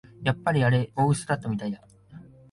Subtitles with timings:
[0.23, 1.79] やっぱりあれ大うそだったみたいだ